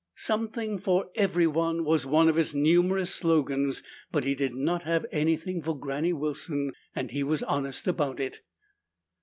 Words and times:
"Something 0.15 0.79
for 0.79 1.11
Everyone," 1.13 1.85
was 1.85 2.07
one 2.07 2.27
of 2.27 2.35
its 2.35 2.55
numerous 2.55 3.13
slogans. 3.13 3.83
But 4.11 4.23
he 4.23 4.33
did 4.33 4.55
not 4.55 4.81
have 4.81 5.05
anything 5.11 5.61
for 5.61 5.77
Granny 5.77 6.11
Wilson 6.11 6.71
and 6.95 7.11
he 7.11 7.21
was 7.21 7.43
honest 7.43 7.85
about 7.87 8.19
it. 8.19 8.39